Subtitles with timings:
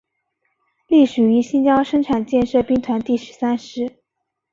[0.87, 3.97] 隶属于新疆生产建设兵团第十三师。